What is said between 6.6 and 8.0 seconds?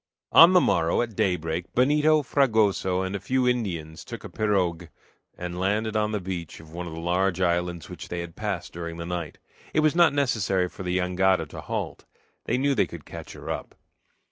one of the large islands